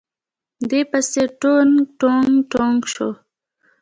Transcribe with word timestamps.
دې 0.69 0.81
پسې 0.91 1.23
ټونګ 1.41 1.73
ټونګ 1.99 2.31
ټونګ 2.51 2.79
شو. 2.93 3.09